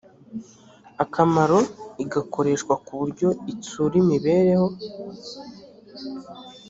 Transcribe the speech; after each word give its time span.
akamaro 1.03 1.59
igakoreshwa 2.03 2.73
ku 2.85 2.91
buryo 2.99 3.29
itsura 3.53 3.93
imibereho 4.03 4.67